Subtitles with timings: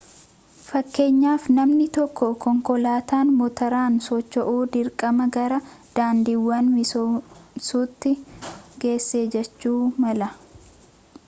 [0.67, 5.59] fakkeenyaaf namni tokko konkolaataan motoraan socho'u dirqama gara
[5.99, 8.15] daandiiwwan misoomsuutti
[8.85, 10.35] geessa jechuu mala